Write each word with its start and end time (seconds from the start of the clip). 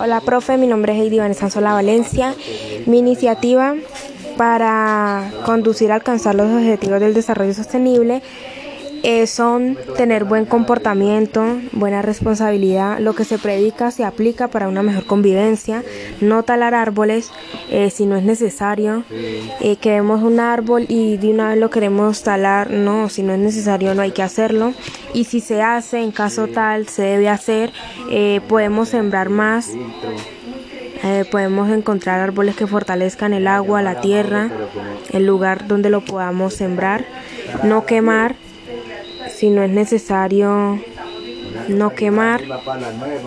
Hola, 0.00 0.20
profe. 0.20 0.56
Mi 0.58 0.68
nombre 0.68 0.92
es 0.92 1.00
Heidi 1.00 1.18
Vanessa 1.18 1.50
Sola 1.50 1.72
Valencia. 1.72 2.32
Mi 2.86 3.00
iniciativa 3.00 3.74
para 4.36 5.32
conducir 5.44 5.90
a 5.90 5.96
alcanzar 5.96 6.36
los 6.36 6.48
objetivos 6.48 7.00
del 7.00 7.14
desarrollo 7.14 7.52
sostenible 7.52 8.22
eh, 9.08 9.26
son 9.26 9.78
tener 9.96 10.24
buen 10.24 10.44
comportamiento, 10.44 11.42
buena 11.72 12.02
responsabilidad. 12.02 12.98
Lo 12.98 13.14
que 13.14 13.24
se 13.24 13.38
predica 13.38 13.90
se 13.90 14.04
aplica 14.04 14.48
para 14.48 14.68
una 14.68 14.82
mejor 14.82 15.06
convivencia. 15.06 15.82
No 16.20 16.42
talar 16.42 16.74
árboles 16.74 17.30
eh, 17.70 17.88
si 17.88 18.04
no 18.04 18.18
es 18.18 18.24
necesario. 18.24 19.04
Eh, 19.62 19.76
que 19.76 19.92
vemos 19.92 20.22
un 20.22 20.40
árbol 20.40 20.84
y 20.90 21.16
de 21.16 21.30
una 21.30 21.48
vez 21.48 21.58
lo 21.58 21.70
queremos 21.70 22.22
talar. 22.22 22.70
No, 22.70 23.08
si 23.08 23.22
no 23.22 23.32
es 23.32 23.38
necesario 23.38 23.94
no 23.94 24.02
hay 24.02 24.10
que 24.10 24.22
hacerlo. 24.22 24.74
Y 25.14 25.24
si 25.24 25.40
se 25.40 25.62
hace, 25.62 26.02
en 26.02 26.10
caso 26.10 26.46
tal, 26.46 26.86
se 26.86 27.00
debe 27.00 27.30
hacer. 27.30 27.72
Eh, 28.10 28.42
podemos 28.46 28.90
sembrar 28.90 29.30
más. 29.30 29.72
podemos 31.30 31.70
encontrar 31.70 32.20
árboles 32.20 32.56
que 32.56 32.66
fortalezcan 32.66 33.32
el 33.32 33.46
agua, 33.46 33.80
la 33.80 34.02
tierra, 34.02 34.50
el 35.12 35.24
lugar 35.24 35.66
donde 35.66 35.88
lo 35.88 36.04
podamos 36.04 36.52
sembrar. 36.52 37.06
No 37.64 37.86
quemar 37.86 38.36
si 39.38 39.50
no 39.50 39.62
es 39.62 39.70
necesario 39.70 40.80
no 41.68 41.94
quemar, 41.94 42.42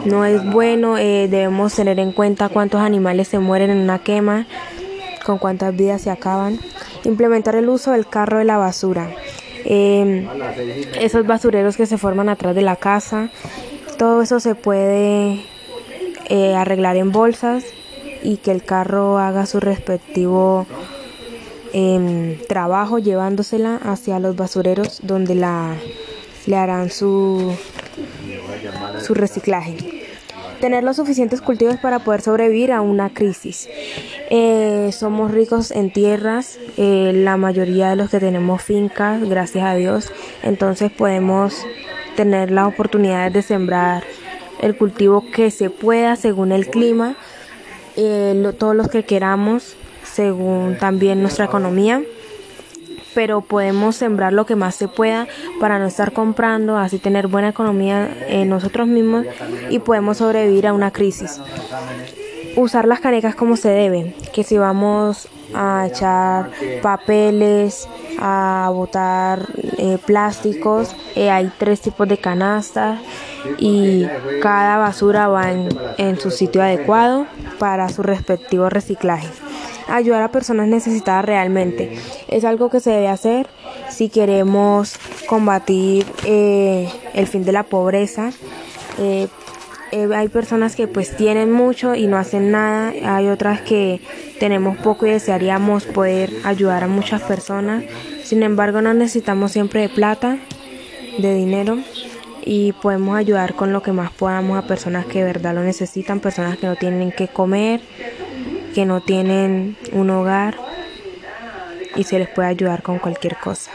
no 0.04 0.26
es 0.26 0.44
bueno, 0.52 0.98
eh, 0.98 1.30
debemos 1.30 1.74
tener 1.74 2.00
en 2.00 2.12
cuenta 2.12 2.50
cuántos 2.50 2.82
animales 2.82 3.30
se 3.30 3.40
mueren 3.40 3.70
en 3.70 3.78
una 3.78 4.00
quema, 4.00 4.46
con 5.26 5.38
cuántas 5.38 5.74
vidas 5.74 6.02
se 6.02 6.10
acaban. 6.10 6.60
Implementar 7.06 7.56
el 7.56 7.70
uso 7.70 7.94
del 7.94 8.06
carro 8.08 8.40
de 8.40 8.44
la 8.44 8.58
basura. 8.58 9.10
Em, 9.64 10.28
esos 11.00 11.26
basureros 11.26 11.78
que 11.78 11.86
se 11.86 11.98
forman 11.98 12.28
atrás 12.28 12.56
de 12.56 12.62
la 12.62 12.76
casa, 12.76 13.30
todo 13.98 14.22
eso 14.22 14.42
se 14.42 14.54
puede 14.54 15.46
eh, 16.28 16.56
arreglar 16.56 16.98
en 16.98 17.14
bolsas 17.14 17.64
y 18.22 18.36
que 18.36 18.52
el 18.52 18.64
carro 18.64 19.18
haga 19.18 19.46
su 19.46 19.62
respectivo 19.62 20.68
em, 21.74 22.38
trabajo 22.48 23.00
llevándosela 23.00 23.78
hacia 23.78 24.20
los 24.20 24.36
basureros 24.36 25.00
donde 25.04 25.36
la 25.36 25.76
le 26.48 26.56
harán 26.56 26.90
su, 26.90 27.54
su 29.06 29.14
reciclaje. 29.14 29.78
Tener 30.60 30.84
los 30.84 30.98
suficientes 30.98 31.42
cultivos 31.42 31.78
para 31.78 32.00
poder 32.00 32.22
sobrevivir 32.22 32.72
a 32.72 32.82
una 32.82 33.12
crisis. 33.12 33.68
Eh, 34.30 34.92
somos 34.92 35.32
ricos 35.32 35.72
en 35.72 35.92
tierras, 35.92 36.60
eh, 36.78 37.12
la 37.16 37.36
mayoría 37.38 37.90
de 37.90 37.96
los 37.96 38.12
que 38.12 38.20
tenemos 38.20 38.62
fincas, 38.62 39.28
gracias 39.28 39.66
a 39.66 39.74
Dios, 39.74 40.12
entonces 40.44 40.92
podemos 40.92 41.66
tener 42.16 42.52
las 42.52 42.68
oportunidades 42.68 43.34
de 43.34 43.42
sembrar 43.42 44.04
el 44.62 44.78
cultivo 44.78 45.26
que 45.32 45.50
se 45.50 45.72
pueda 45.72 46.16
según 46.16 46.52
el 46.52 46.68
clima, 46.68 47.16
eh, 47.98 48.54
todos 48.60 48.76
los 48.76 48.88
que 48.88 49.04
queramos 49.04 49.76
según 50.14 50.78
también 50.78 51.22
nuestra 51.22 51.46
economía 51.46 52.02
pero 53.14 53.42
podemos 53.42 53.96
sembrar 53.96 54.34
lo 54.34 54.46
que 54.46 54.56
más 54.56 54.76
se 54.76 54.88
pueda 54.88 55.28
para 55.60 55.80
no 55.80 55.86
estar 55.86 56.14
comprando, 56.14 56.78
así 56.78 57.00
tener 57.00 57.28
buena 57.28 57.50
economía 57.50 58.10
en 58.28 58.50
nosotros 58.50 58.88
mismos 58.88 59.26
y 59.70 59.80
podemos 59.80 60.18
sobrevivir 60.18 60.68
a 60.68 60.74
una 60.74 60.92
crisis. 60.92 61.40
Usar 62.56 62.88
las 62.88 63.00
canecas 63.00 63.36
como 63.36 63.56
se 63.56 63.70
debe, 63.70 64.16
que 64.34 64.44
si 64.44 64.58
vamos 64.58 65.30
a 65.54 65.88
echar 65.88 66.52
papeles, 66.82 67.88
a 68.20 68.70
botar 68.74 69.48
eh, 69.78 69.98
plásticos, 70.06 70.96
eh, 71.16 71.30
hay 71.30 71.52
tres 71.58 71.82
tipos 71.82 72.08
de 72.08 72.18
canastas 72.18 73.00
y 73.58 74.06
cada 74.42 74.78
basura 74.78 75.28
va 75.28 75.52
en 75.52 76.20
su 76.20 76.30
sitio 76.30 76.62
adecuado 76.62 77.26
para 77.58 77.90
su 77.90 78.04
respectivo 78.04 78.70
reciclaje 78.70 79.28
ayudar 79.96 80.22
a 80.22 80.32
personas 80.32 80.68
necesitadas 80.68 81.26
realmente. 81.26 81.98
Es 82.28 82.46
algo 82.46 82.70
que 82.70 82.80
se 82.80 82.92
debe 82.92 83.08
hacer 83.08 83.48
si 83.90 84.10
queremos 84.10 84.98
combatir 85.28 86.06
eh, 86.26 86.90
el 87.14 87.28
fin 87.28 87.44
de 87.44 87.52
la 87.52 87.64
pobreza. 87.64 88.32
Eh, 89.00 89.28
eh, 89.92 90.08
hay 90.16 90.30
personas 90.30 90.76
que 90.76 90.88
pues 90.88 91.16
tienen 91.18 91.52
mucho 91.52 91.96
y 91.96 92.08
no 92.08 92.18
hacen 92.18 92.52
nada, 92.52 92.94
hay 93.04 93.28
otras 93.28 93.62
que 93.62 94.00
tenemos 94.40 94.78
poco 94.78 95.06
y 95.06 95.12
desearíamos 95.12 95.84
poder 95.86 96.32
ayudar 96.44 96.84
a 96.84 96.88
muchas 96.88 97.22
personas. 97.22 97.84
Sin 98.24 98.44
embargo, 98.44 98.82
no 98.82 98.94
necesitamos 98.94 99.52
siempre 99.52 99.82
de 99.82 99.90
plata, 99.90 100.38
de 101.18 101.34
dinero 101.34 101.78
y 102.44 102.72
podemos 102.74 103.18
ayudar 103.18 103.54
con 103.56 103.74
lo 103.74 103.84
que 103.84 103.92
más 103.92 104.12
podamos 104.12 104.58
a 104.58 104.68
personas 104.68 105.06
que 105.06 105.20
de 105.20 105.26
verdad 105.26 105.54
lo 105.54 105.62
necesitan, 105.62 106.20
personas 106.20 106.58
que 106.58 106.68
no 106.68 106.76
tienen 106.76 107.12
que 107.12 107.28
comer, 107.28 107.82
que 108.74 108.86
no 108.86 109.02
tienen 109.02 109.78
un 109.92 110.10
hogar 110.10 110.58
y 111.96 112.04
se 112.04 112.20
les 112.20 112.30
puede 112.30 112.50
ayudar 112.50 112.82
con 112.84 113.00
cualquier 113.00 113.38
cosa. 113.38 113.72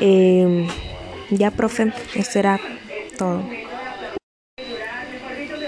Eh, 0.00 0.68
ya, 1.30 1.50
profe, 1.50 1.92
eso 2.14 2.38
era 2.38 2.60
todo. 3.16 3.42